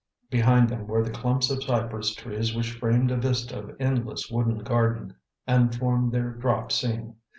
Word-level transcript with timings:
Behind 0.31 0.67
them 0.67 0.87
were 0.87 1.03
the 1.03 1.11
clumps 1.11 1.51
of 1.51 1.61
cypress 1.63 2.15
trees 2.15 2.55
which 2.55 2.71
framed 2.71 3.11
a 3.11 3.17
vista 3.17 3.59
of 3.59 3.75
endless 3.79 4.31
wooden 4.31 4.57
garden 4.63 5.13
and 5.45 5.75
formed 5.75 6.11
their 6.11 6.31
drop 6.31 6.71
scene. 6.71 7.17